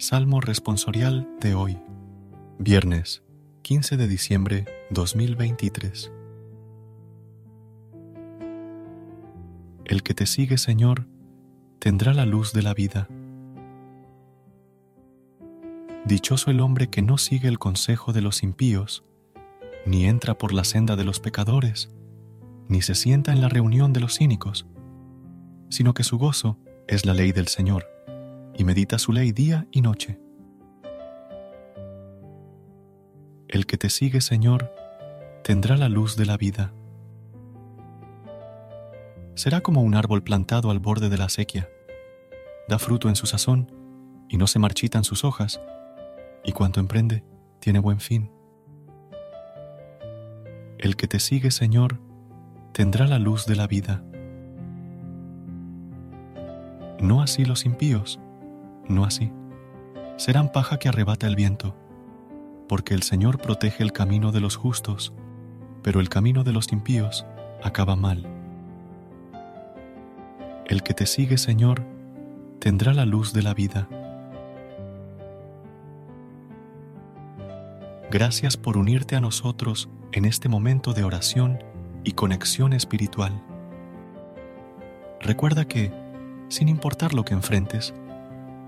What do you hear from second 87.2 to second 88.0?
que enfrentes,